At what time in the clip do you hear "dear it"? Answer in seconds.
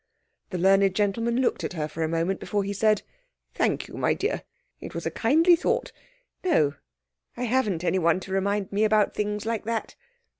4.15-4.95